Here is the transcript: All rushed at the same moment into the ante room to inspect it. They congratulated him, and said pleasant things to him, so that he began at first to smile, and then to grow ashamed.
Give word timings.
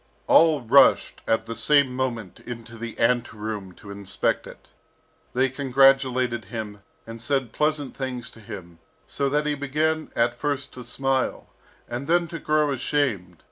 All 0.25 0.61
rushed 0.61 1.21
at 1.27 1.45
the 1.45 1.55
same 1.55 1.95
moment 1.95 2.39
into 2.39 2.75
the 2.75 2.97
ante 2.97 3.37
room 3.37 3.73
to 3.73 3.91
inspect 3.91 4.47
it. 4.47 4.69
They 5.33 5.47
congratulated 5.47 6.45
him, 6.45 6.81
and 7.05 7.21
said 7.21 7.51
pleasant 7.51 7.95
things 7.95 8.31
to 8.31 8.39
him, 8.39 8.79
so 9.05 9.29
that 9.29 9.45
he 9.45 9.53
began 9.53 10.09
at 10.15 10.33
first 10.33 10.71
to 10.73 10.83
smile, 10.83 11.51
and 11.87 12.07
then 12.07 12.27
to 12.29 12.39
grow 12.39 12.71
ashamed. 12.73 13.37